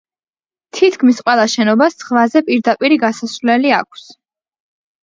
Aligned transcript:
თითქმის 0.77 1.19
ყველა 1.27 1.43
შენობას 1.57 1.99
ზღვაზე 2.01 2.43
პირდაპირი 2.49 2.99
გასასვლელი 3.07 3.79
აქვს. 3.85 4.13